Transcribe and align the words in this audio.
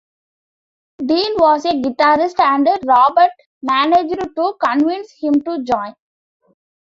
Dean 0.97 1.33
was 1.37 1.63
a 1.63 1.73
guitarist 1.79 2.39
and 2.39 2.67
Robert 2.87 3.29
managed 3.61 4.19
to 4.35 4.53
convince 4.59 5.11
him 5.21 5.33
to 5.43 5.63
join. 5.63 5.93